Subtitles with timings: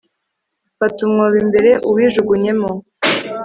[0.79, 2.69] fata umwobo imbere uwijugunyemo